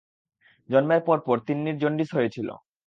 [0.69, 2.49] জন্মের পরপর তিন্নির জন্ডিস হয়েছিল।